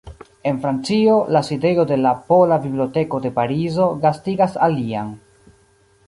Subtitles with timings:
[0.51, 5.13] En Francio, la sidejo de la Pola Biblioteko de Parizo gastigas alian.